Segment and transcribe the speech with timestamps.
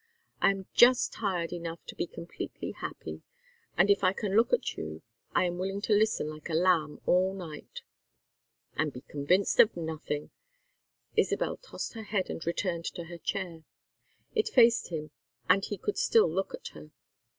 [0.41, 3.21] "I am just tired enough to be completely happy,
[3.77, 5.03] and if I can look at you
[5.35, 7.83] I am willing to listen like a lamb all night."
[8.73, 10.31] "And be convinced of nothing."
[11.15, 13.61] Isabel tossed her head and returned to her chair.
[14.33, 15.11] It faced him
[15.47, 16.89] and he could still look at her.